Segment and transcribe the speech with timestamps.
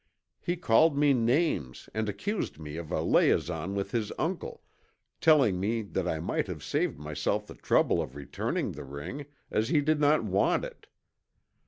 [0.39, 4.63] He called me names and accused me of a liaison with his uncle,
[5.19, 9.69] telling me that I might have saved myself the trouble of returning the ring, as
[9.69, 10.87] he did not want it.